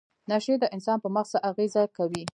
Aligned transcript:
نشې 0.29 0.55
د 0.59 0.63
انسان 0.75 0.97
په 1.03 1.09
مغز 1.15 1.29
څه 1.33 1.37
اغیزه 1.49 1.83
کوي؟ 1.97 2.23